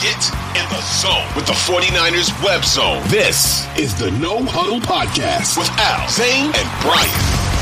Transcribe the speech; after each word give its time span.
Get 0.00 0.30
in 0.56 0.66
the 0.70 0.80
zone 0.80 1.28
with 1.36 1.44
the 1.44 1.52
49ers 1.52 2.42
web 2.42 2.64
zone. 2.64 3.02
This 3.08 3.66
is 3.76 3.94
the 3.98 4.10
No 4.12 4.42
Huddle 4.42 4.80
Podcast 4.80 5.58
with 5.58 5.68
Al, 5.78 6.08
Zane, 6.08 6.46
and 6.46 6.80
Brian. 6.80 7.60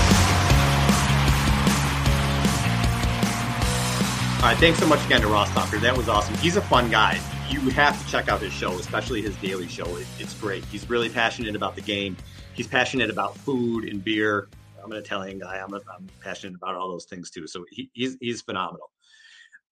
All 4.36 4.44
right, 4.44 4.56
thanks 4.56 4.78
so 4.78 4.86
much 4.86 5.04
again 5.04 5.20
to 5.22 5.26
Ross 5.26 5.50
Tucker. 5.50 5.78
That 5.78 5.96
was 5.96 6.08
awesome. 6.08 6.36
He's 6.36 6.54
a 6.54 6.62
fun 6.62 6.92
guy. 6.92 7.18
You 7.50 7.58
have 7.70 8.00
to 8.00 8.08
check 8.08 8.28
out 8.28 8.40
his 8.40 8.52
show, 8.52 8.70
especially 8.78 9.20
his 9.20 9.36
daily 9.38 9.66
show. 9.66 9.96
It, 9.96 10.06
it's 10.20 10.34
great. 10.34 10.64
He's 10.66 10.88
really 10.88 11.08
passionate 11.08 11.56
about 11.56 11.74
the 11.74 11.82
game. 11.82 12.16
He's 12.54 12.68
passionate 12.68 13.10
about 13.10 13.36
food 13.36 13.82
and 13.82 14.04
beer. 14.04 14.48
I'm 14.80 14.92
an 14.92 14.98
Italian 14.98 15.40
guy. 15.40 15.56
I'm, 15.56 15.74
a, 15.74 15.80
I'm 15.92 16.06
passionate 16.20 16.54
about 16.54 16.76
all 16.76 16.88
those 16.88 17.06
things 17.06 17.30
too. 17.30 17.48
So 17.48 17.64
he, 17.68 17.90
he's 17.94 18.16
he's 18.20 18.42
phenomenal. 18.42 18.92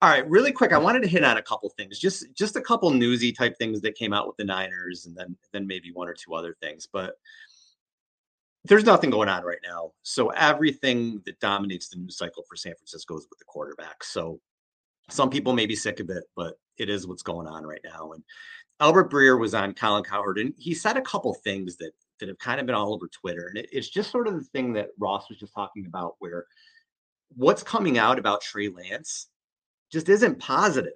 All 0.03 0.11
right, 0.11 0.29
really 0.29 0.53
quick, 0.53 0.73
I 0.73 0.79
wanted 0.79 1.03
to 1.03 1.09
hit 1.09 1.25
on 1.25 1.39
a 1.39 1.43
couple 1.43 1.71
things, 1.71 1.99
just 1.99 2.27
just 2.35 2.57
a 2.57 2.61
couple 2.61 2.91
newsy 2.91 3.33
type 3.33 3.57
things 3.57 3.81
that 3.81 3.95
came 3.95 4.13
out 4.13 4.27
with 4.27 4.37
the 4.37 4.45
Niners, 4.45 5.07
and 5.07 5.17
then 5.17 5.37
then 5.53 5.67
maybe 5.67 5.91
one 5.91 6.07
or 6.07 6.13
two 6.13 6.35
other 6.35 6.55
things. 6.61 6.87
But 6.87 7.15
there's 8.65 8.85
nothing 8.85 9.09
going 9.09 9.31
on 9.31 9.43
right 9.45 9.61
now, 9.67 9.93
so 10.03 10.29
everything 10.31 11.23
that 11.25 11.41
dominates 11.41 11.89
the 11.89 11.99
news 11.99 12.19
cycle 12.19 12.43
for 12.47 12.57
San 12.57 12.75
Francisco 12.75 13.17
is 13.17 13.27
with 13.31 13.39
the 13.39 13.47
quarterback. 13.47 14.05
So 14.05 14.39
some 15.09 15.31
people 15.31 15.55
may 15.55 15.65
be 15.67 15.77
sick 15.77 15.99
of 16.01 16.11
it, 16.11 16.25
but 16.37 16.59
it 16.77 16.91
is 16.91 17.07
what's 17.07 17.23
going 17.23 17.47
on 17.47 17.65
right 17.65 17.81
now. 17.83 18.13
And 18.13 18.23
Albert 18.81 19.11
Breer 19.11 19.41
was 19.41 19.55
on 19.55 19.73
Colin 19.73 20.05
Cowherd, 20.05 20.39
and 20.39 20.53
he 20.59 20.75
said 20.75 20.99
a 20.99 21.03
couple 21.03 21.33
things 21.33 21.77
that 21.77 21.93
that 22.21 22.29
have 22.29 22.39
kind 22.39 22.61
of 22.61 22.67
been 22.67 22.75
all 22.75 22.93
over 22.93 23.09
Twitter, 23.09 23.49
and 23.49 23.57
it, 23.57 23.69
it's 23.73 23.89
just 23.89 24.11
sort 24.11 24.29
of 24.29 24.35
the 24.35 24.45
thing 24.45 24.75
that 24.75 24.91
Ross 24.99 25.31
was 25.31 25.39
just 25.39 25.55
talking 25.55 25.87
about, 25.87 26.17
where 26.19 26.45
what's 27.35 27.63
coming 27.63 27.97
out 27.97 28.19
about 28.19 28.43
Trey 28.43 28.69
Lance 28.69 29.29
just 29.91 30.09
isn't 30.09 30.39
positive, 30.39 30.93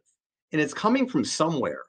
and 0.52 0.60
it's 0.60 0.74
coming 0.74 1.08
from 1.08 1.24
somewhere. 1.24 1.82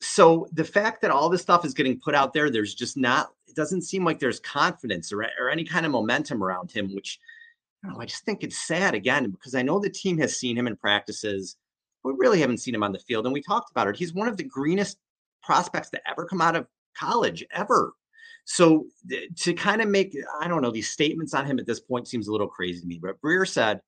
So 0.00 0.46
the 0.52 0.64
fact 0.64 1.02
that 1.02 1.10
all 1.10 1.28
this 1.28 1.42
stuff 1.42 1.64
is 1.64 1.74
getting 1.74 1.98
put 1.98 2.14
out 2.14 2.32
there, 2.32 2.50
there's 2.50 2.74
just 2.74 2.96
not. 2.96 3.30
It 3.46 3.56
doesn't 3.56 3.82
seem 3.82 4.04
like 4.04 4.18
there's 4.18 4.40
confidence 4.40 5.12
or, 5.12 5.26
or 5.40 5.50
any 5.50 5.64
kind 5.64 5.86
of 5.86 5.92
momentum 5.92 6.44
around 6.44 6.70
him, 6.70 6.94
which 6.94 7.18
I, 7.84 7.88
know, 7.88 8.00
I 8.00 8.06
just 8.06 8.24
think 8.24 8.42
it's 8.42 8.58
sad 8.58 8.94
again 8.94 9.30
because 9.30 9.54
I 9.54 9.62
know 9.62 9.78
the 9.78 9.90
team 9.90 10.18
has 10.18 10.38
seen 10.38 10.56
him 10.56 10.66
in 10.66 10.76
practices. 10.76 11.56
We 12.04 12.12
really 12.16 12.40
haven't 12.40 12.58
seen 12.58 12.74
him 12.74 12.82
on 12.82 12.92
the 12.92 12.98
field, 13.00 13.26
and 13.26 13.32
we 13.32 13.42
talked 13.42 13.70
about 13.70 13.88
it. 13.88 13.96
He's 13.96 14.14
one 14.14 14.28
of 14.28 14.36
the 14.36 14.44
greenest 14.44 14.98
prospects 15.42 15.90
to 15.90 16.00
ever 16.08 16.24
come 16.24 16.40
out 16.40 16.56
of 16.56 16.66
college, 16.96 17.44
ever. 17.50 17.94
So 18.44 18.86
to 19.36 19.52
kind 19.52 19.82
of 19.82 19.88
make, 19.88 20.16
I 20.40 20.48
don't 20.48 20.62
know, 20.62 20.70
these 20.70 20.88
statements 20.88 21.34
on 21.34 21.44
him 21.44 21.58
at 21.58 21.66
this 21.66 21.80
point 21.80 22.08
seems 22.08 22.28
a 22.28 22.32
little 22.32 22.48
crazy 22.48 22.80
to 22.80 22.86
me. 22.86 22.98
But 23.02 23.20
Breer 23.20 23.46
said, 23.46 23.80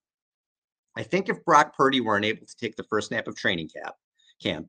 I 1.00 1.02
think 1.02 1.30
if 1.30 1.42
Brock 1.46 1.74
Purdy 1.74 2.02
were 2.02 2.18
unable 2.18 2.46
to 2.46 2.56
take 2.56 2.76
the 2.76 2.82
first 2.82 3.08
snap 3.08 3.26
of 3.26 3.34
training 3.34 3.70
camp, 3.74 3.94
camp, 4.42 4.68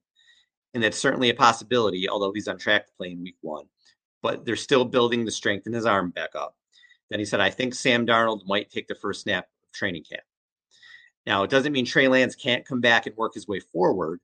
and 0.73 0.81
that's 0.81 0.97
certainly 0.97 1.29
a 1.29 1.33
possibility, 1.33 2.07
although 2.07 2.31
he's 2.31 2.47
on 2.47 2.57
track 2.57 2.87
to 2.87 2.93
play 2.97 3.11
in 3.11 3.21
week 3.21 3.35
one, 3.41 3.65
but 4.21 4.45
they're 4.45 4.55
still 4.55 4.85
building 4.85 5.25
the 5.25 5.31
strength 5.31 5.67
in 5.67 5.73
his 5.73 5.85
arm 5.85 6.09
back 6.11 6.29
up. 6.33 6.55
Then 7.09 7.19
he 7.19 7.25
said, 7.25 7.41
I 7.41 7.49
think 7.49 7.75
Sam 7.75 8.07
Darnold 8.07 8.47
might 8.47 8.69
take 8.69 8.87
the 8.87 8.95
first 8.95 9.23
snap 9.23 9.43
of 9.61 9.73
training 9.73 10.05
camp. 10.09 10.23
Now, 11.25 11.43
it 11.43 11.49
doesn't 11.49 11.73
mean 11.73 11.85
Trey 11.85 12.07
Lance 12.07 12.33
can't 12.33 12.65
come 12.65 12.79
back 12.79 13.07
and 13.07 13.17
work 13.17 13.33
his 13.33 13.49
way 13.49 13.59
forward, 13.59 14.21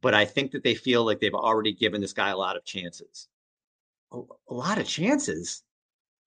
but 0.00 0.14
I 0.14 0.26
think 0.26 0.52
that 0.52 0.62
they 0.62 0.76
feel 0.76 1.04
like 1.04 1.18
they've 1.18 1.34
already 1.34 1.72
given 1.72 2.00
this 2.00 2.12
guy 2.12 2.28
a 2.28 2.36
lot 2.36 2.56
of 2.56 2.64
chances. 2.64 3.26
A, 4.12 4.20
a 4.48 4.54
lot 4.54 4.78
of 4.78 4.86
chances? 4.86 5.64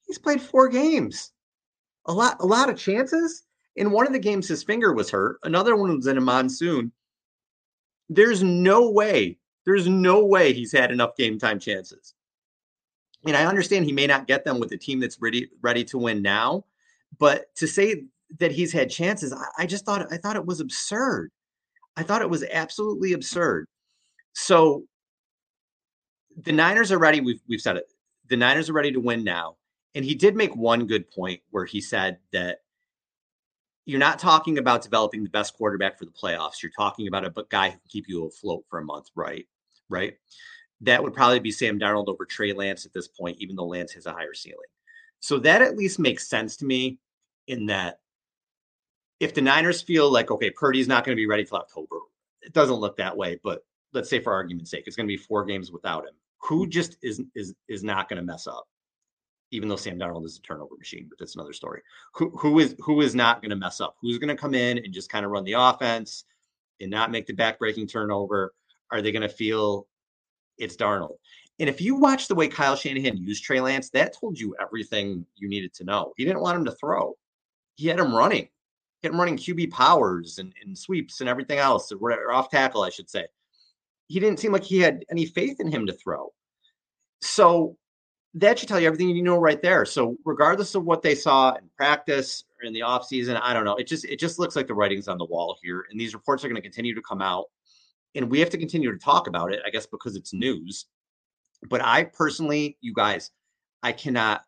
He's 0.06 0.20
played 0.20 0.42
four 0.42 0.68
games. 0.68 1.32
A 2.08 2.12
lot, 2.12 2.36
a 2.42 2.46
lot 2.46 2.70
of 2.70 2.78
chances. 2.78 3.44
In 3.76 3.92
one 3.92 4.06
of 4.06 4.14
the 4.14 4.20
games, 4.20 4.48
his 4.48 4.64
finger 4.64 4.94
was 4.94 5.10
hurt. 5.10 5.38
Another 5.44 5.76
one 5.76 5.96
was 5.96 6.08
in 6.08 6.18
a 6.18 6.22
monsoon. 6.22 6.92
There's 8.10 8.44
no 8.44 8.90
way, 8.90 9.38
there's 9.66 9.88
no 9.88 10.26
way 10.26 10.54
he's 10.54 10.72
had 10.72 10.92
enough 10.92 11.16
game 11.16 11.40
time 11.40 11.60
chances 11.60 12.14
and 13.26 13.36
I 13.36 13.46
understand 13.46 13.86
he 13.86 13.92
may 13.92 14.08
not 14.08 14.28
get 14.28 14.44
them 14.44 14.60
with 14.60 14.72
a 14.72 14.78
team 14.78 15.00
that's 15.00 15.22
ready 15.22 15.50
ready 15.62 15.84
to 15.86 15.98
win 15.98 16.22
now, 16.22 16.66
but 17.20 17.54
to 17.56 17.68
say 17.68 18.06
that 18.40 18.52
he's 18.52 18.72
had 18.72 18.90
chances, 18.90 19.34
I, 19.34 19.46
I 19.60 19.66
just 19.66 19.86
thought 19.86 20.12
I 20.12 20.18
thought 20.18 20.36
it 20.36 20.46
was 20.46 20.60
absurd. 20.60 21.32
I 21.98 22.04
thought 22.04 22.22
it 22.22 22.30
was 22.30 22.44
absolutely 22.52 23.14
absurd. 23.14 23.68
So 24.34 24.86
the 26.44 26.52
Niners 26.52 26.92
are 26.92 27.00
ready. 27.00 27.22
We've 27.22 27.42
we've 27.48 27.62
said 27.62 27.78
it. 27.78 27.86
The 28.30 28.38
Niners 28.38 28.70
are 28.70 28.74
ready 28.74 28.92
to 28.92 29.00
win 29.00 29.24
now. 29.24 29.58
And 29.94 30.06
he 30.06 30.16
did 30.16 30.36
make 30.38 30.56
one 30.56 30.88
good 30.88 31.12
point 31.12 31.42
where 31.50 31.66
he 31.66 31.82
said 31.82 32.18
that 32.32 32.60
you're 33.86 34.00
not 34.00 34.20
talking 34.20 34.58
about 34.58 34.84
developing 34.84 35.24
the 35.24 35.30
best 35.30 35.56
quarterback 35.56 35.98
for 35.98 36.06
the 36.06 36.12
playoffs. 36.12 36.62
You're 36.62 36.72
talking 36.78 37.08
about 37.08 37.26
a 37.26 37.34
guy 37.50 37.70
who 37.70 37.78
can 37.78 37.90
keep 37.90 38.08
you 38.08 38.26
afloat 38.26 38.64
for 38.70 38.80
a 38.80 38.86
month, 38.86 39.10
right? 39.16 39.48
Right 39.90 40.16
that 40.82 41.02
would 41.02 41.14
probably 41.14 41.40
be 41.40 41.52
Sam 41.52 41.80
Darnold 41.80 42.08
over 42.08 42.26
Trey 42.26 42.54
Lance 42.54 42.86
at 42.86 42.94
this 42.94 43.08
point, 43.08 43.38
even 43.40 43.56
though 43.56 43.68
Lance 43.68 43.94
has 43.94 44.08
a 44.08 44.12
higher 44.12 44.34
ceiling. 44.34 44.60
So 45.20 45.38
that 45.40 45.62
at 45.62 45.78
least 45.78 46.00
makes 46.00 46.28
sense 46.28 46.58
to 46.58 46.66
me 46.66 46.98
in 47.48 47.68
that 47.68 48.00
if 49.20 49.36
the 49.36 49.42
Niners 49.42 49.82
feel 49.82 50.12
like, 50.12 50.32
okay, 50.32 50.50
Purdy's 50.50 50.88
not 50.88 51.06
going 51.06 51.16
to 51.16 51.20
be 51.20 51.28
ready 51.28 51.46
till 51.46 51.58
October, 51.58 51.98
it 52.42 52.54
doesn't 52.54 52.76
look 52.76 52.98
that 52.98 53.16
way, 53.16 53.40
but 53.44 53.64
let's 53.94 54.10
say 54.10 54.20
for 54.20 54.34
argument's 54.34 54.72
sake, 54.72 54.86
it's 54.88 54.96
going 54.96 55.08
to 55.08 55.12
be 55.12 55.18
four 55.18 55.46
games 55.46 55.72
without 55.72 56.06
him. 56.06 56.16
Who 56.40 56.66
just 56.66 56.98
is 57.04 57.22
is 57.36 57.54
is 57.68 57.84
not 57.84 58.10
going 58.10 58.18
to 58.18 58.26
mess 58.26 58.48
up? 58.48 58.68
Even 59.52 59.68
though 59.68 59.76
Sam 59.76 60.00
Darnold 60.00 60.26
is 60.26 60.38
a 60.38 60.42
turnover 60.42 60.76
machine, 60.78 61.08
but 61.10 61.20
that's 61.20 61.36
another 61.36 61.54
story. 61.54 61.82
Who 62.16 62.30
who 62.38 62.60
is 62.60 62.76
who 62.80 63.02
is 63.02 63.16
not 63.16 63.42
going 63.42 63.50
to 63.50 63.56
mess 63.56 63.82
up? 63.82 63.96
Who's 64.02 64.18
going 64.18 64.30
to 64.30 64.42
come 64.42 64.54
in 64.54 64.78
and 64.78 64.94
just 64.94 65.12
kind 65.12 65.26
of 65.26 65.32
run 65.32 65.44
the 65.44 65.54
offense 65.54 66.24
and 66.80 66.90
not 66.90 67.12
make 67.12 67.28
the 67.28 67.34
backbreaking 67.34 67.90
turnover? 67.90 68.54
Are 68.92 69.02
they 69.02 69.12
going 69.12 69.22
to 69.22 69.30
feel 69.30 69.88
it's 70.62 70.78
Darnold. 70.78 71.16
And 71.60 71.68
if 71.68 71.82
you 71.82 71.96
watch 71.96 72.28
the 72.28 72.36
way 72.36 72.48
Kyle 72.48 72.76
Shanahan 72.76 73.18
used 73.18 73.44
Trey 73.44 73.60
Lance, 73.60 73.90
that 73.90 74.16
told 74.18 74.40
you 74.40 74.56
everything 74.62 75.26
you 75.36 75.50
needed 75.50 75.74
to 75.76 75.84
know. 75.84 76.14
He 76.16 76.24
didn't 76.24 76.42
want 76.42 76.58
him 76.58 76.66
to 76.66 76.72
throw. 76.72 77.16
He 77.76 77.88
had 77.88 78.00
him 78.00 78.16
running. 78.16 78.48
He 79.02 79.08
had 79.08 79.14
him 79.14 79.20
running 79.20 79.38
QB 79.38 79.72
powers 79.72 80.38
and, 80.38 80.54
and 80.64 80.78
sweeps 80.78 81.20
and 81.20 81.30
everything 81.30 81.60
else, 81.60 81.92
or 81.92 82.32
off 82.32 82.50
tackle, 82.50 82.84
I 82.84 82.90
should 82.90 83.10
say. 83.10 83.26
He 84.08 84.20
didn't 84.20 84.40
seem 84.40 84.52
like 84.52 84.64
he 84.64 84.80
had 84.80 85.04
any 85.10 85.26
faith 85.26 85.60
in 85.60 85.72
him 85.72 85.88
to 85.88 85.94
throw. 85.94 86.32
So 87.22 87.78
that 88.36 88.58
should 88.58 88.70
tell 88.70 88.80
you 88.80 88.88
everything 88.88 89.10
you 89.10 89.24
know 89.24 89.38
right 89.38 89.62
there. 89.62 89.86
So 89.86 90.16
regardless 90.26 90.76
of 90.76 90.86
what 90.86 91.02
they 91.02 91.16
saw 91.16 91.54
in 91.56 91.70
practice 91.76 92.46
or 92.62 92.66
in 92.66 92.74
the 92.74 92.80
offseason, 92.82 93.40
I 93.42 93.54
don't 93.54 93.66
know. 93.66 93.76
It 93.76 93.88
just 93.88 94.06
it 94.06 94.20
just 94.20 94.40
looks 94.40 94.56
like 94.56 94.68
the 94.68 94.74
writing's 94.74 95.08
on 95.08 95.18
the 95.18 95.26
wall 95.26 95.58
here. 95.62 95.86
And 95.90 96.00
these 96.00 96.14
reports 96.14 96.44
are 96.44 96.48
going 96.48 96.56
to 96.56 96.62
continue 96.62 96.96
to 96.96 97.02
come 97.02 97.22
out 97.22 97.46
and 98.16 98.30
we 98.30 98.40
have 98.40 98.50
to 98.52 98.58
continue 98.58 98.92
to 98.92 98.98
talk 98.98 99.28
about 99.28 99.54
it, 99.54 99.62
I 99.66 99.70
guess, 99.70 99.86
because 99.86 100.16
it's 100.16 100.34
news. 100.34 100.86
But 101.70 101.84
I 101.84 102.06
personally, 102.06 102.78
you 102.82 102.94
guys, 102.94 103.32
I 103.84 103.92
cannot 103.92 104.44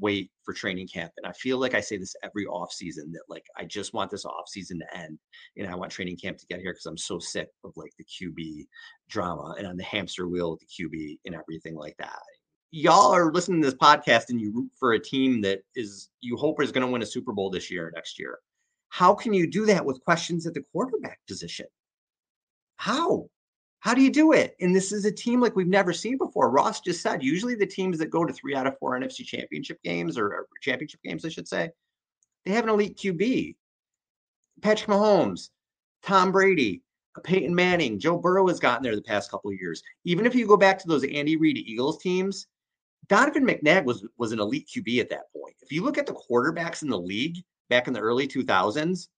wait 0.00 0.30
for 0.44 0.54
training 0.54 0.88
camp. 0.88 1.12
And 1.16 1.26
I 1.26 1.32
feel 1.32 1.58
like 1.58 1.74
I 1.74 1.80
say 1.80 1.96
this 1.96 2.14
every 2.22 2.46
off 2.46 2.72
season 2.72 3.10
that 3.12 3.22
like 3.28 3.44
I 3.56 3.64
just 3.64 3.94
want 3.94 4.10
this 4.10 4.24
off 4.24 4.48
season 4.48 4.78
to 4.78 4.96
end 4.96 5.18
and 5.56 5.66
I 5.66 5.74
want 5.74 5.90
training 5.90 6.16
camp 6.16 6.38
to 6.38 6.46
get 6.46 6.60
here 6.60 6.72
because 6.72 6.86
I'm 6.86 6.96
so 6.96 7.18
sick 7.18 7.48
of 7.64 7.72
like 7.76 7.92
the 7.98 8.04
QB 8.04 8.66
drama 9.08 9.56
and 9.58 9.66
on 9.66 9.76
the 9.76 9.84
hamster 9.84 10.28
wheel 10.28 10.52
of 10.52 10.60
the 10.60 10.66
QB 10.66 11.18
and 11.26 11.34
everything 11.34 11.74
like 11.74 11.96
that. 11.98 12.20
Y'all 12.70 13.14
are 13.14 13.32
listening 13.32 13.62
to 13.62 13.66
this 13.66 13.78
podcast 13.78 14.28
and 14.28 14.40
you 14.40 14.52
root 14.52 14.70
for 14.78 14.92
a 14.92 15.00
team 15.00 15.40
that 15.40 15.60
is 15.74 16.10
you 16.20 16.36
hope 16.36 16.62
is 16.62 16.70
going 16.70 16.86
to 16.86 16.92
win 16.92 17.02
a 17.02 17.06
Super 17.06 17.32
Bowl 17.32 17.48
this 17.48 17.70
year 17.70 17.88
or 17.88 17.92
next 17.94 18.18
year. 18.18 18.38
How 18.90 19.14
can 19.14 19.32
you 19.32 19.46
do 19.46 19.64
that 19.66 19.84
with 19.84 20.04
questions 20.04 20.46
at 20.46 20.54
the 20.54 20.64
quarterback 20.72 21.18
position? 21.26 21.66
How? 22.76 23.28
How 23.80 23.94
do 23.94 24.02
you 24.02 24.10
do 24.10 24.32
it? 24.32 24.54
And 24.60 24.74
this 24.74 24.92
is 24.92 25.04
a 25.04 25.12
team 25.12 25.40
like 25.40 25.56
we've 25.56 25.66
never 25.66 25.92
seen 25.92 26.18
before. 26.18 26.50
Ross 26.50 26.80
just 26.80 27.00
said 27.00 27.22
usually 27.22 27.54
the 27.54 27.66
teams 27.66 27.98
that 27.98 28.10
go 28.10 28.24
to 28.24 28.32
three 28.32 28.54
out 28.54 28.66
of 28.66 28.78
four 28.78 28.98
NFC 28.98 29.24
championship 29.24 29.82
games 29.82 30.18
or, 30.18 30.26
or 30.26 30.46
championship 30.60 31.00
games, 31.02 31.24
I 31.24 31.28
should 31.28 31.48
say, 31.48 31.70
they 32.44 32.52
have 32.52 32.64
an 32.64 32.70
elite 32.70 32.98
QB. 32.98 33.56
Patrick 34.60 34.90
Mahomes, 34.90 35.50
Tom 36.02 36.32
Brady, 36.32 36.82
Peyton 37.22 37.54
Manning, 37.54 37.98
Joe 37.98 38.18
Burrow 38.18 38.48
has 38.48 38.60
gotten 38.60 38.82
there 38.82 38.96
the 38.96 39.02
past 39.02 39.30
couple 39.30 39.50
of 39.50 39.56
years. 39.58 39.82
Even 40.04 40.26
if 40.26 40.34
you 40.34 40.46
go 40.46 40.56
back 40.56 40.78
to 40.78 40.88
those 40.88 41.04
Andy 41.04 41.36
Reid 41.36 41.56
Eagles 41.56 41.98
teams, 41.98 42.46
Donovan 43.08 43.46
McNabb 43.46 43.84
was 43.84 44.06
was 44.18 44.32
an 44.32 44.40
elite 44.40 44.68
QB 44.68 45.00
at 45.00 45.10
that 45.10 45.32
point. 45.32 45.56
If 45.62 45.72
you 45.72 45.82
look 45.82 45.98
at 45.98 46.06
the 46.06 46.18
quarterbacks 46.30 46.82
in 46.82 46.88
the 46.88 46.98
league 46.98 47.38
back 47.70 47.86
in 47.86 47.92
the 47.92 48.00
early 48.00 48.28
2000s, 48.28 49.08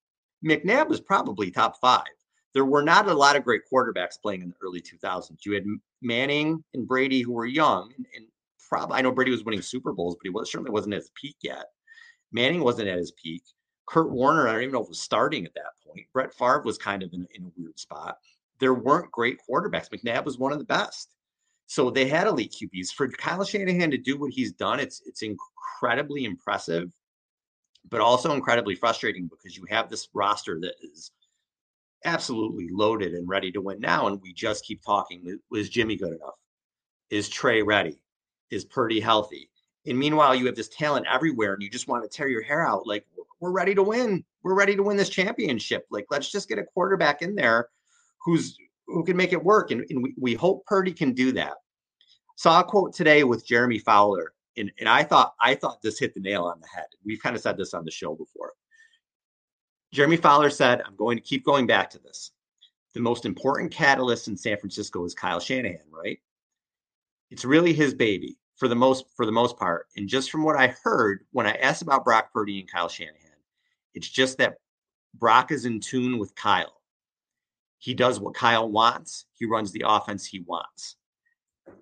McNabb 0.44 0.88
was 0.88 1.00
probably 1.00 1.50
top 1.50 1.76
five 1.80 2.06
there 2.54 2.64
were 2.64 2.82
not 2.82 3.08
a 3.08 3.14
lot 3.14 3.36
of 3.36 3.44
great 3.44 3.62
quarterbacks 3.72 4.20
playing 4.20 4.42
in 4.42 4.48
the 4.48 4.56
early 4.62 4.80
2000s. 4.80 5.44
You 5.44 5.52
had 5.52 5.64
Manning 6.02 6.62
and 6.74 6.86
Brady 6.86 7.22
who 7.22 7.32
were 7.32 7.46
young, 7.46 7.92
and, 7.96 8.06
and 8.16 8.26
probably 8.68 8.96
I 8.96 9.02
know 9.02 9.12
Brady 9.12 9.30
was 9.30 9.44
winning 9.44 9.62
Super 9.62 9.92
Bowls, 9.92 10.16
but 10.16 10.26
he 10.26 10.30
was 10.30 10.50
certainly 10.50 10.72
wasn't 10.72 10.94
at 10.94 11.00
his 11.00 11.12
peak 11.14 11.36
yet. 11.42 11.66
Manning 12.32 12.62
wasn't 12.62 12.88
at 12.88 12.98
his 12.98 13.12
peak. 13.12 13.42
Kurt 13.86 14.10
Warner, 14.10 14.48
I 14.48 14.52
don't 14.52 14.62
even 14.62 14.72
know 14.72 14.82
if 14.82 14.88
was 14.88 15.00
starting 15.00 15.44
at 15.44 15.54
that 15.54 15.72
point. 15.86 16.06
Brett 16.12 16.32
Favre 16.34 16.62
was 16.64 16.78
kind 16.78 17.02
of 17.02 17.12
in, 17.12 17.26
in 17.34 17.44
a 17.44 17.50
weird 17.56 17.78
spot. 17.78 18.18
There 18.60 18.74
weren't 18.74 19.10
great 19.10 19.38
quarterbacks. 19.48 19.88
McNabb 19.90 20.24
was 20.24 20.38
one 20.38 20.52
of 20.52 20.58
the 20.58 20.64
best. 20.64 21.14
So 21.70 21.88
they 21.88 22.08
had 22.08 22.26
elite 22.26 22.52
QBs. 22.60 22.92
For 22.92 23.06
Kyle 23.08 23.44
Shanahan 23.44 23.92
to 23.92 23.96
do 23.96 24.18
what 24.18 24.32
he's 24.32 24.50
done, 24.50 24.80
it's 24.80 25.02
it's 25.06 25.22
incredibly 25.22 26.24
impressive, 26.24 26.90
but 27.88 28.00
also 28.00 28.32
incredibly 28.32 28.74
frustrating 28.74 29.28
because 29.28 29.56
you 29.56 29.64
have 29.70 29.88
this 29.88 30.08
roster 30.12 30.58
that 30.62 30.74
is 30.82 31.12
absolutely 32.04 32.66
loaded 32.72 33.14
and 33.14 33.28
ready 33.28 33.52
to 33.52 33.60
win 33.60 33.78
now. 33.78 34.08
And 34.08 34.20
we 34.20 34.32
just 34.32 34.64
keep 34.64 34.82
talking. 34.82 35.38
Was 35.52 35.68
Jimmy 35.68 35.94
good 35.94 36.12
enough? 36.12 36.34
Is 37.08 37.28
Trey 37.28 37.62
ready? 37.62 38.02
Is 38.50 38.64
Purdy 38.64 38.98
healthy? 38.98 39.48
And 39.86 39.96
meanwhile, 39.96 40.34
you 40.34 40.46
have 40.46 40.56
this 40.56 40.70
talent 40.70 41.06
everywhere 41.08 41.54
and 41.54 41.62
you 41.62 41.70
just 41.70 41.86
want 41.86 42.02
to 42.02 42.08
tear 42.08 42.26
your 42.26 42.42
hair 42.42 42.66
out. 42.66 42.84
Like, 42.84 43.06
we're 43.38 43.52
ready 43.52 43.76
to 43.76 43.82
win. 43.84 44.24
We're 44.42 44.56
ready 44.56 44.74
to 44.74 44.82
win 44.82 44.96
this 44.96 45.08
championship. 45.08 45.86
Like, 45.88 46.06
let's 46.10 46.32
just 46.32 46.48
get 46.48 46.58
a 46.58 46.64
quarterback 46.64 47.22
in 47.22 47.36
there 47.36 47.68
who's 48.24 48.58
who 48.90 49.04
can 49.04 49.16
make 49.16 49.32
it 49.32 49.42
work. 49.42 49.70
And, 49.70 49.84
and 49.88 50.02
we, 50.02 50.14
we 50.18 50.34
hope 50.34 50.66
Purdy 50.66 50.92
can 50.92 51.12
do 51.12 51.32
that. 51.32 51.54
Saw 52.40 52.60
a 52.60 52.64
quote 52.64 52.94
today 52.94 53.22
with 53.22 53.44
Jeremy 53.44 53.78
Fowler, 53.78 54.32
and, 54.56 54.72
and 54.80 54.88
I 54.88 55.02
thought 55.02 55.34
I 55.42 55.54
thought 55.54 55.82
this 55.82 55.98
hit 55.98 56.14
the 56.14 56.20
nail 56.20 56.44
on 56.44 56.58
the 56.58 56.66
head. 56.68 56.86
We've 57.04 57.20
kind 57.20 57.36
of 57.36 57.42
said 57.42 57.58
this 57.58 57.74
on 57.74 57.84
the 57.84 57.90
show 57.90 58.14
before. 58.14 58.54
Jeremy 59.92 60.16
Fowler 60.16 60.48
said, 60.48 60.80
I'm 60.80 60.96
going 60.96 61.18
to 61.18 61.22
keep 61.22 61.44
going 61.44 61.66
back 61.66 61.90
to 61.90 61.98
this. 61.98 62.30
The 62.94 63.00
most 63.00 63.26
important 63.26 63.70
catalyst 63.70 64.26
in 64.26 64.38
San 64.38 64.56
Francisco 64.56 65.04
is 65.04 65.14
Kyle 65.14 65.38
Shanahan, 65.38 65.84
right? 65.90 66.18
It's 67.30 67.44
really 67.44 67.74
his 67.74 67.92
baby 67.92 68.38
for 68.56 68.68
the 68.68 68.74
most 68.74 69.04
for 69.14 69.26
the 69.26 69.32
most 69.32 69.58
part. 69.58 69.88
And 69.98 70.08
just 70.08 70.30
from 70.30 70.42
what 70.42 70.56
I 70.56 70.74
heard 70.82 71.26
when 71.32 71.46
I 71.46 71.56
asked 71.56 71.82
about 71.82 72.06
Brock 72.06 72.32
Purdy 72.32 72.60
and 72.60 72.72
Kyle 72.72 72.88
Shanahan, 72.88 73.36
it's 73.92 74.08
just 74.08 74.38
that 74.38 74.54
Brock 75.12 75.52
is 75.52 75.66
in 75.66 75.78
tune 75.78 76.16
with 76.16 76.34
Kyle. 76.36 76.80
He 77.80 77.92
does 77.92 78.18
what 78.18 78.32
Kyle 78.32 78.70
wants. 78.70 79.26
He 79.34 79.44
runs 79.44 79.72
the 79.72 79.84
offense 79.86 80.24
he 80.24 80.40
wants. 80.40 80.96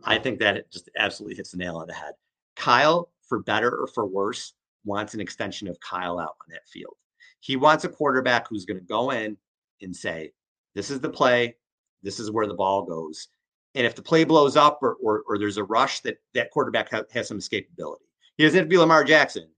I 0.05 0.19
think 0.19 0.39
that 0.41 0.57
it 0.57 0.71
just 0.71 0.89
absolutely 0.99 1.37
hits 1.37 1.51
the 1.51 1.59
nail 1.59 1.77
on 1.77 1.87
the 1.87 1.95
head. 1.95 2.15
Kyle, 2.57 3.11
for 3.29 3.41
better 3.41 3.71
or 3.71 3.87
for 3.87 4.07
worse, 4.07 4.55
wants 4.85 5.15
an 5.15 5.21
extension 5.21 5.69
of 5.69 5.79
Kyle 5.81 6.19
out 6.19 6.37
on 6.41 6.51
that 6.51 6.67
field. 6.67 6.95
He 7.41 7.57
wants 7.57 7.85
a 7.85 7.89
quarterback 7.89 8.49
who's 8.49 8.65
going 8.65 8.79
to 8.79 8.85
go 8.85 9.11
in 9.11 9.37
and 9.83 9.95
say, 9.95 10.33
This 10.75 10.91
is 10.91 11.01
the 11.01 11.11
play, 11.11 11.57
this 12.03 12.19
is 12.19 12.31
where 12.31 12.47
the 12.47 12.55
ball 12.55 12.83
goes. 12.85 13.29
And 13.75 13.87
if 13.87 13.95
the 13.95 14.03
play 14.03 14.25
blows 14.25 14.57
up 14.57 14.79
or, 14.83 14.97
or, 15.03 15.23
or 15.29 15.39
there's 15.39 15.57
a 15.57 15.65
rush, 15.65 16.01
that 16.01 16.17
that 16.35 16.51
quarterback 16.51 16.91
ha- 16.91 17.05
has 17.13 17.29
some 17.29 17.39
escapability. 17.39 18.07
He 18.37 18.45
doesn't 18.45 18.59
have 18.59 18.67
to 18.67 18.71
be 18.71 18.79
Lamar 18.79 19.05
Jackson, 19.05 19.49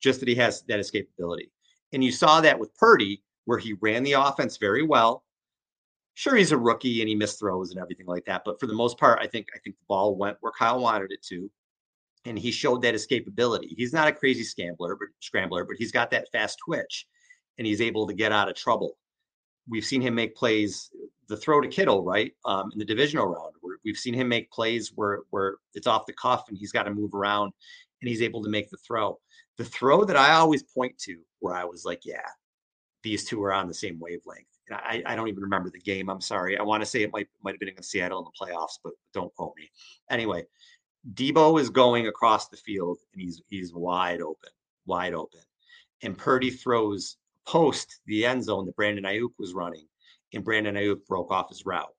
just 0.00 0.20
that 0.20 0.28
he 0.28 0.34
has 0.36 0.62
that 0.62 0.80
escapability. 0.80 1.50
And 1.92 2.02
you 2.02 2.10
saw 2.10 2.40
that 2.40 2.58
with 2.58 2.74
Purdy, 2.76 3.22
where 3.44 3.58
he 3.58 3.74
ran 3.74 4.02
the 4.02 4.12
offense 4.12 4.56
very 4.56 4.82
well. 4.82 5.24
Sure, 6.14 6.36
he's 6.36 6.52
a 6.52 6.58
rookie 6.58 7.00
and 7.00 7.08
he 7.08 7.14
missed 7.14 7.38
throws 7.38 7.70
and 7.70 7.80
everything 7.80 8.06
like 8.06 8.24
that. 8.26 8.42
But 8.44 8.60
for 8.60 8.66
the 8.66 8.74
most 8.74 8.98
part, 8.98 9.18
I 9.20 9.26
think 9.26 9.46
I 9.54 9.58
think 9.58 9.76
the 9.76 9.86
ball 9.88 10.16
went 10.16 10.36
where 10.40 10.52
Kyle 10.52 10.80
wanted 10.80 11.10
it 11.10 11.22
to 11.28 11.50
and 12.24 12.38
he 12.38 12.50
showed 12.50 12.82
that 12.82 12.94
escapability. 12.94 13.74
He's 13.76 13.92
not 13.92 14.08
a 14.08 14.12
crazy 14.12 14.44
scrambler, 14.44 14.96
but 14.96 15.08
scrambler, 15.20 15.64
but 15.64 15.76
he's 15.76 15.92
got 15.92 16.10
that 16.12 16.30
fast 16.30 16.58
twitch, 16.64 17.06
and 17.58 17.66
he's 17.66 17.80
able 17.80 18.06
to 18.06 18.14
get 18.14 18.32
out 18.32 18.48
of 18.48 18.54
trouble. 18.54 18.96
We've 19.68 19.84
seen 19.84 20.02
him 20.02 20.14
make 20.14 20.36
plays. 20.36 20.90
The 21.28 21.36
throw 21.36 21.60
to 21.60 21.68
Kittle, 21.68 22.04
right, 22.04 22.32
um, 22.44 22.70
in 22.72 22.78
the 22.78 22.84
divisional 22.84 23.26
round, 23.26 23.54
we've 23.84 23.96
seen 23.96 24.12
him 24.12 24.28
make 24.28 24.50
plays 24.50 24.92
where 24.94 25.20
where 25.30 25.56
it's 25.74 25.86
off 25.86 26.06
the 26.06 26.12
cuff 26.12 26.44
and 26.48 26.58
he's 26.58 26.72
got 26.72 26.82
to 26.84 26.94
move 26.94 27.14
around, 27.14 27.52
and 28.00 28.08
he's 28.08 28.22
able 28.22 28.42
to 28.42 28.50
make 28.50 28.70
the 28.70 28.76
throw. 28.78 29.18
The 29.58 29.64
throw 29.64 30.04
that 30.04 30.16
I 30.16 30.32
always 30.34 30.62
point 30.62 30.98
to, 30.98 31.18
where 31.40 31.54
I 31.54 31.64
was 31.64 31.84
like, 31.84 32.04
yeah, 32.04 32.26
these 33.02 33.24
two 33.24 33.42
are 33.42 33.52
on 33.52 33.68
the 33.68 33.74
same 33.74 33.98
wavelength. 33.98 34.46
I, 34.70 35.02
I 35.06 35.16
don't 35.16 35.28
even 35.28 35.42
remember 35.42 35.70
the 35.70 35.80
game. 35.80 36.08
I'm 36.08 36.20
sorry. 36.20 36.56
I 36.56 36.62
want 36.62 36.82
to 36.82 36.86
say 36.86 37.02
it 37.02 37.12
might 37.12 37.28
might 37.42 37.52
have 37.52 37.60
been 37.60 37.68
against 37.68 37.90
Seattle 37.90 38.18
in 38.20 38.24
the 38.24 38.46
playoffs, 38.46 38.78
but 38.82 38.92
don't 39.12 39.34
quote 39.34 39.54
me. 39.56 39.70
Anyway, 40.10 40.44
Deebo 41.14 41.60
is 41.60 41.70
going 41.70 42.06
across 42.06 42.48
the 42.48 42.56
field 42.56 42.98
and 43.12 43.22
he's 43.22 43.42
he's 43.48 43.74
wide 43.74 44.20
open, 44.20 44.50
wide 44.86 45.14
open. 45.14 45.40
And 46.02 46.16
Purdy 46.16 46.50
throws 46.50 47.16
post 47.46 48.00
the 48.06 48.24
end 48.24 48.44
zone 48.44 48.66
that 48.66 48.76
Brandon 48.76 49.04
Aiyuk 49.04 49.32
was 49.38 49.54
running, 49.54 49.86
and 50.32 50.44
Brandon 50.44 50.76
Aiyuk 50.76 51.04
broke 51.06 51.30
off 51.30 51.48
his 51.48 51.66
route. 51.66 51.94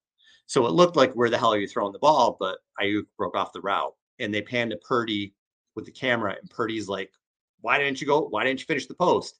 So 0.46 0.66
it 0.66 0.72
looked 0.72 0.96
like 0.96 1.14
where 1.14 1.30
the 1.30 1.38
hell 1.38 1.54
are 1.54 1.60
you 1.60 1.68
throwing 1.68 1.94
the 1.94 2.00
ball? 2.00 2.38
But 2.40 2.60
Aiyuk 2.82 3.06
broke 3.18 3.36
off 3.36 3.54
the 3.54 3.62
route, 3.62 3.94
and 4.20 4.34
they 4.34 4.42
panned 4.42 4.72
to 4.72 4.78
Purdy 4.78 5.34
with 5.76 5.86
the 5.86 5.92
camera, 5.92 6.36
and 6.40 6.50
Purdy's 6.50 6.88
like, 6.88 7.12
"Why 7.62 7.78
didn't 7.78 8.00
you 8.00 8.08
go? 8.08 8.22
Why 8.22 8.44
didn't 8.44 8.62
you 8.62 8.66
finish 8.66 8.88
the 8.88 8.96
post?" 8.96 9.40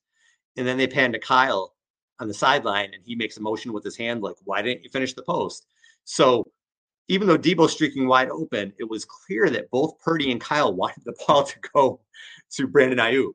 And 0.58 0.68
then 0.68 0.78
they 0.78 0.88
pan 0.88 1.14
to 1.14 1.20
Kyle 1.20 1.73
on 2.20 2.28
the 2.28 2.34
sideline, 2.34 2.94
and 2.94 3.04
he 3.04 3.16
makes 3.16 3.38
a 3.38 3.42
motion 3.42 3.74
with 3.74 3.84
his 3.84 3.98
hand 3.98 4.22
like, 4.22 4.36
"Why 4.44 4.62
didn't 4.62 4.84
you 4.84 4.90
finish 4.90 5.14
the 5.14 5.24
post?" 5.24 5.68
So 6.06 6.52
even 7.08 7.28
though 7.28 7.38
Deebo 7.38 7.70
streaking 7.70 8.08
wide 8.08 8.30
open, 8.30 8.74
it 8.80 8.90
was 8.90 9.06
clear 9.06 9.50
that 9.50 9.70
both 9.72 10.00
Purdy 10.00 10.32
and 10.32 10.40
Kyle 10.40 10.74
wanted 10.82 11.04
the 11.06 11.16
ball 11.28 11.44
to 11.44 11.60
go 11.74 12.02
to 12.52 12.68
Brandon 12.68 13.00
Aiyuk. 13.00 13.34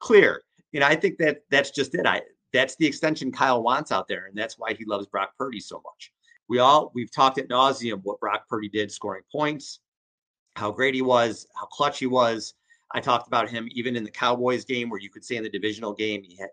Clear. 0.00 0.42
And 0.74 0.84
I 0.84 0.94
think 0.96 1.18
that 1.18 1.42
that's 1.50 1.70
just 1.70 1.94
it. 1.94 2.06
I 2.06 2.22
that's 2.52 2.76
the 2.76 2.86
extension 2.86 3.32
Kyle 3.32 3.62
wants 3.62 3.92
out 3.92 4.08
there, 4.08 4.26
and 4.26 4.36
that's 4.36 4.58
why 4.58 4.74
he 4.74 4.84
loves 4.84 5.06
Brock 5.06 5.32
Purdy 5.38 5.60
so 5.60 5.76
much. 5.84 6.12
We 6.48 6.58
all 6.58 6.92
we've 6.94 7.10
talked 7.10 7.38
at 7.38 7.48
nauseum 7.48 8.00
what 8.02 8.20
Brock 8.20 8.48
Purdy 8.48 8.68
did 8.68 8.90
scoring 8.90 9.22
points, 9.30 9.80
how 10.54 10.70
great 10.70 10.94
he 10.94 11.02
was, 11.02 11.46
how 11.54 11.66
clutch 11.66 11.98
he 11.98 12.06
was. 12.06 12.54
I 12.92 13.00
talked 13.00 13.26
about 13.26 13.50
him 13.50 13.68
even 13.72 13.96
in 13.96 14.04
the 14.04 14.10
Cowboys 14.10 14.64
game 14.64 14.90
where 14.90 15.00
you 15.00 15.10
could 15.10 15.24
say 15.24 15.36
in 15.36 15.42
the 15.42 15.50
divisional 15.50 15.92
game 15.92 16.22
he 16.22 16.36
had 16.36 16.50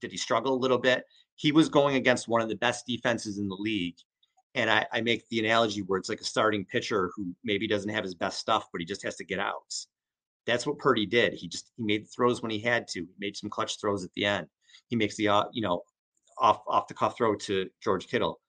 did 0.00 0.10
he 0.10 0.16
struggle 0.16 0.54
a 0.54 0.58
little 0.58 0.78
bit. 0.78 1.04
He 1.36 1.52
was 1.52 1.68
going 1.68 1.96
against 1.96 2.28
one 2.28 2.40
of 2.40 2.48
the 2.48 2.56
best 2.56 2.86
defenses 2.86 3.38
in 3.38 3.48
the 3.48 3.54
league 3.54 3.96
and 4.54 4.70
I, 4.70 4.86
I, 4.92 5.00
make 5.00 5.28
the 5.28 5.38
analogy 5.38 5.82
where 5.82 5.98
it's 5.98 6.08
like 6.08 6.20
a 6.20 6.24
starting 6.24 6.64
pitcher 6.64 7.10
who 7.14 7.34
maybe 7.44 7.68
doesn't 7.68 7.90
have 7.90 8.04
his 8.04 8.14
best 8.14 8.38
stuff, 8.38 8.66
but 8.72 8.80
he 8.80 8.84
just 8.84 9.02
has 9.04 9.16
to 9.16 9.24
get 9.24 9.38
outs. 9.38 9.88
That's 10.46 10.66
what 10.66 10.78
Purdy 10.78 11.06
did. 11.06 11.34
He 11.34 11.48
just 11.48 11.70
he 11.76 11.84
made 11.84 12.08
throws 12.10 12.42
when 12.42 12.50
he 12.50 12.58
had 12.58 12.88
to. 12.88 13.00
He 13.00 13.14
made 13.18 13.36
some 13.36 13.50
clutch 13.50 13.80
throws 13.80 14.04
at 14.04 14.10
the 14.14 14.24
end. 14.24 14.46
He 14.88 14.96
makes 14.96 15.16
the 15.16 15.28
uh, 15.28 15.44
you 15.52 15.62
know 15.62 15.82
off 16.38 16.62
off 16.66 16.88
the 16.88 16.94
cuff 16.94 17.16
throw 17.16 17.36
to 17.36 17.68
George 17.82 18.08
Kittle. 18.08 18.40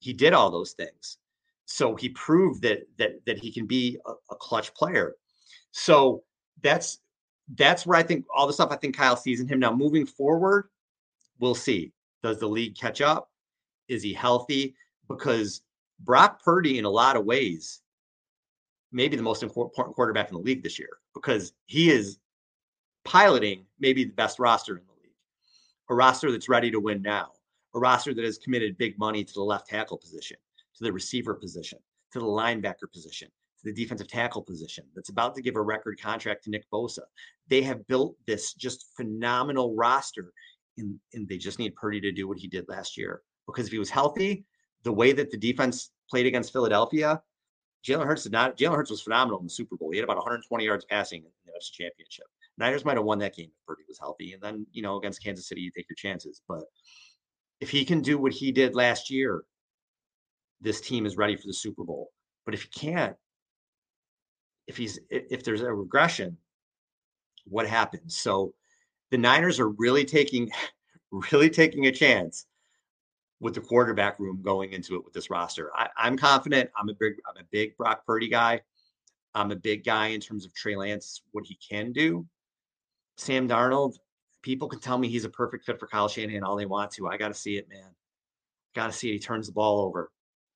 He 0.00 0.12
did 0.12 0.32
all 0.32 0.50
those 0.50 0.72
things. 0.72 1.18
So 1.66 1.94
he 1.94 2.08
proved 2.10 2.62
that 2.62 2.80
that 2.96 3.24
that 3.26 3.38
he 3.38 3.52
can 3.52 3.66
be 3.66 3.98
a, 4.06 4.12
a 4.30 4.36
clutch 4.36 4.74
player. 4.74 5.14
So 5.70 6.24
that's 6.62 6.98
that's 7.56 7.86
where 7.86 7.98
I 7.98 8.02
think 8.02 8.24
all 8.34 8.46
the 8.46 8.52
stuff 8.52 8.72
I 8.72 8.76
think 8.76 8.96
Kyle 8.96 9.16
sees 9.16 9.40
in 9.40 9.46
him 9.46 9.60
now. 9.60 9.72
Moving 9.72 10.06
forward, 10.06 10.70
we'll 11.38 11.54
see. 11.54 11.92
Does 12.22 12.38
the 12.38 12.48
league 12.48 12.76
catch 12.76 13.00
up? 13.00 13.30
Is 13.88 14.02
he 14.02 14.12
healthy? 14.12 14.74
because 15.08 15.62
Brock 16.00 16.42
Purdy, 16.42 16.78
in 16.78 16.84
a 16.84 16.90
lot 16.90 17.16
of 17.16 17.24
ways, 17.24 17.80
maybe 18.92 19.16
the 19.16 19.22
most 19.22 19.42
important 19.42 19.94
quarterback 19.94 20.28
in 20.28 20.34
the 20.34 20.42
league 20.42 20.62
this 20.62 20.78
year 20.78 20.98
because 21.14 21.52
he 21.66 21.90
is 21.90 22.18
piloting 23.04 23.64
maybe 23.80 24.04
the 24.04 24.12
best 24.12 24.38
roster 24.38 24.76
in 24.76 24.84
the 24.84 25.02
league, 25.02 25.14
a 25.90 25.94
roster 25.94 26.30
that's 26.30 26.48
ready 26.48 26.70
to 26.70 26.80
win 26.80 27.02
now, 27.02 27.32
a 27.74 27.78
roster 27.78 28.14
that 28.14 28.24
has 28.24 28.38
committed 28.38 28.78
big 28.78 28.98
money 28.98 29.24
to 29.24 29.34
the 29.34 29.42
left 29.42 29.68
tackle 29.68 29.98
position, 29.98 30.36
to 30.76 30.84
the 30.84 30.92
receiver 30.92 31.34
position, 31.34 31.78
to 32.12 32.18
the 32.18 32.24
linebacker 32.24 32.90
position, 32.92 33.28
to 33.58 33.64
the 33.64 33.72
defensive 33.72 34.08
tackle 34.08 34.42
position, 34.42 34.84
that's 34.94 35.08
about 35.08 35.34
to 35.34 35.42
give 35.42 35.56
a 35.56 35.62
record 35.62 36.00
contract 36.00 36.44
to 36.44 36.50
Nick 36.50 36.64
Bosa. 36.72 37.00
They 37.48 37.62
have 37.62 37.86
built 37.88 38.14
this 38.26 38.54
just 38.54 38.86
phenomenal 38.96 39.74
roster, 39.74 40.32
and, 40.78 40.98
and 41.14 41.28
they 41.28 41.38
just 41.38 41.58
need 41.58 41.74
Purdy 41.74 42.00
to 42.00 42.12
do 42.12 42.28
what 42.28 42.38
he 42.38 42.48
did 42.48 42.68
last 42.68 42.96
year. 42.96 43.22
Because 43.46 43.66
if 43.66 43.72
he 43.72 43.78
was 43.78 43.90
healthy, 43.90 44.44
the 44.84 44.92
way 44.92 45.12
that 45.12 45.30
the 45.30 45.36
defense 45.36 45.90
played 46.10 46.26
against 46.26 46.52
Philadelphia, 46.52 47.20
Jalen 47.86 48.06
Hurts 48.06 48.24
did 48.24 48.32
not. 48.32 48.56
Jalen 48.56 48.76
Hurts 48.76 48.90
was 48.90 49.02
phenomenal 49.02 49.38
in 49.40 49.46
the 49.46 49.50
Super 49.50 49.76
Bowl. 49.76 49.90
He 49.90 49.98
had 49.98 50.04
about 50.04 50.16
120 50.16 50.64
yards 50.64 50.84
passing 50.84 51.22
in 51.22 51.30
the 51.46 51.52
NFC 51.52 51.72
Championship. 51.72 52.26
Niners 52.58 52.84
might 52.84 52.96
have 52.96 53.04
won 53.04 53.18
that 53.20 53.36
game 53.36 53.46
if 53.46 53.66
Purdy 53.66 53.82
was 53.88 53.98
healthy, 53.98 54.32
and 54.32 54.42
then 54.42 54.66
you 54.72 54.82
know 54.82 54.96
against 54.96 55.22
Kansas 55.22 55.48
City, 55.48 55.60
you 55.60 55.70
take 55.70 55.86
your 55.88 55.96
chances. 55.96 56.42
But 56.48 56.64
if 57.60 57.70
he 57.70 57.84
can 57.84 58.00
do 58.00 58.18
what 58.18 58.32
he 58.32 58.50
did 58.52 58.74
last 58.74 59.10
year, 59.10 59.44
this 60.60 60.80
team 60.80 61.06
is 61.06 61.16
ready 61.16 61.36
for 61.36 61.46
the 61.46 61.54
Super 61.54 61.84
Bowl. 61.84 62.10
But 62.44 62.54
if 62.54 62.62
he 62.62 62.68
can't, 62.68 63.16
if 64.66 64.76
he's 64.76 64.98
if 65.08 65.44
there's 65.44 65.62
a 65.62 65.72
regression, 65.72 66.36
what 67.44 67.66
happens? 67.66 68.16
So 68.16 68.54
the 69.10 69.18
Niners 69.18 69.60
are 69.60 69.70
really 69.70 70.04
taking 70.04 70.50
really 71.32 71.50
taking 71.50 71.86
a 71.86 71.92
chance 71.92 72.46
with 73.40 73.54
the 73.54 73.60
quarterback 73.60 74.18
room 74.18 74.40
going 74.42 74.72
into 74.72 74.96
it 74.96 75.04
with 75.04 75.14
this 75.14 75.30
roster. 75.30 75.70
I, 75.74 75.88
am 75.98 76.16
confident. 76.16 76.70
I'm 76.76 76.88
a 76.88 76.94
big 76.94 77.14
I'm 77.28 77.40
a 77.40 77.46
big 77.50 77.76
Brock 77.76 78.04
Purdy 78.06 78.28
guy. 78.28 78.60
I'm 79.34 79.50
a 79.52 79.56
big 79.56 79.84
guy 79.84 80.08
in 80.08 80.20
terms 80.20 80.44
of 80.44 80.54
Trey 80.54 80.74
Lance, 80.74 81.22
what 81.32 81.44
he 81.46 81.56
can 81.56 81.92
do. 81.92 82.26
Sam 83.16 83.48
Darnold, 83.48 83.94
people 84.42 84.68
can 84.68 84.80
tell 84.80 84.98
me 84.98 85.08
he's 85.08 85.24
a 85.24 85.30
perfect 85.30 85.64
fit 85.64 85.78
for 85.78 85.86
Kyle 85.86 86.08
Shanahan 86.08 86.42
all 86.42 86.56
they 86.56 86.66
want 86.66 86.90
to. 86.92 87.08
I 87.08 87.16
got 87.16 87.28
to 87.28 87.34
see 87.34 87.56
it, 87.56 87.68
man. 87.68 87.90
Got 88.74 88.86
to 88.86 88.92
see 88.92 89.10
it. 89.10 89.14
He 89.14 89.18
turns 89.18 89.46
the 89.46 89.52
ball 89.52 89.80
over. 89.80 90.10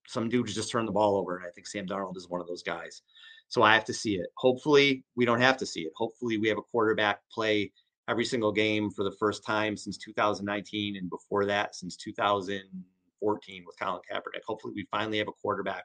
Some 0.07 0.29
dudes 0.29 0.55
just 0.55 0.71
turn 0.71 0.87
the 0.87 0.93
ball 0.93 1.17
over, 1.17 1.37
and 1.37 1.47
I 1.47 1.51
think 1.51 1.67
Sam 1.67 1.87
Darnold 1.87 2.17
is 2.17 2.29
one 2.29 2.41
of 2.41 2.47
those 2.47 2.63
guys. 2.63 3.03
So 3.49 3.63
I 3.63 3.75
have 3.75 3.85
to 3.85 3.93
see 3.93 4.17
it. 4.17 4.27
Hopefully, 4.37 5.05
we 5.15 5.25
don't 5.25 5.41
have 5.41 5.57
to 5.59 5.67
see 5.67 5.83
it. 5.83 5.93
Hopefully, 5.97 6.39
we 6.39 6.49
have 6.49 6.59
a 6.59 6.63
quarterback 6.63 7.21
play 7.31 7.71
every 8.13 8.25
single 8.25 8.53
game 8.53 8.91
for 8.91 9.05
the 9.05 9.17
first 9.19 9.45
time 9.45 9.77
since 9.77 9.97
2019, 9.97 10.97
and 10.97 11.09
before 11.09 11.47
that, 11.47 11.75
since 11.75 11.97
2014 11.97 13.65
with 13.67 13.79
Colin 13.81 14.03
Kaepernick. 14.11 14.43
Hopefully, 14.47 14.75
we 14.77 14.87
finally 14.91 15.19
have 15.19 15.29
a 15.29 15.33
quarterback 15.33 15.85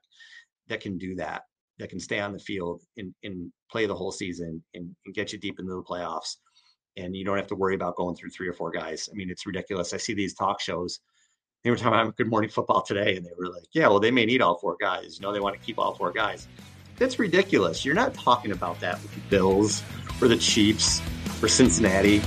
that 0.67 0.81
can 0.81 0.97
do 0.97 1.15
that, 1.15 1.43
that 1.79 1.89
can 1.89 1.99
stay 1.99 2.19
on 2.19 2.33
the 2.33 2.39
field 2.39 2.83
and, 2.97 3.13
and 3.23 3.49
play 3.71 3.85
the 3.85 3.95
whole 3.95 4.11
season 4.11 4.61
and, 4.73 4.93
and 5.05 5.15
get 5.15 5.31
you 5.31 5.39
deep 5.39 5.59
into 5.59 5.73
the 5.73 5.81
playoffs. 5.81 6.35
And 6.97 7.15
you 7.15 7.23
don't 7.23 7.37
have 7.37 7.47
to 7.47 7.55
worry 7.55 7.75
about 7.75 7.95
going 7.95 8.15
through 8.15 8.31
three 8.31 8.49
or 8.49 8.53
four 8.53 8.71
guys. 8.71 9.07
I 9.09 9.15
mean, 9.15 9.29
it's 9.29 9.45
ridiculous. 9.45 9.93
I 9.93 9.97
see 9.97 10.13
these 10.13 10.33
talk 10.33 10.59
shows 10.59 10.99
they 11.63 11.71
were 11.71 11.77
talking 11.77 11.99
about 11.99 12.15
Good 12.15 12.29
Morning 12.29 12.49
Football 12.49 12.81
today, 12.81 13.17
and 13.17 13.25
they 13.25 13.31
were 13.37 13.49
like, 13.49 13.65
"Yeah, 13.73 13.87
well, 13.87 13.99
they 13.99 14.11
may 14.11 14.25
need 14.25 14.41
all 14.41 14.57
four 14.57 14.77
guys. 14.79 15.17
You 15.17 15.25
know, 15.25 15.33
they 15.33 15.39
want 15.39 15.59
to 15.59 15.65
keep 15.65 15.79
all 15.79 15.95
four 15.95 16.11
guys." 16.11 16.47
That's 16.97 17.19
ridiculous. 17.19 17.85
You're 17.85 17.95
not 17.95 18.13
talking 18.13 18.51
about 18.51 18.79
that 18.79 19.01
with 19.01 19.13
the 19.13 19.21
Bills 19.29 19.83
or 20.21 20.27
the 20.27 20.37
Chiefs 20.37 20.99
for 21.39 21.47
Cincinnati 21.47 22.21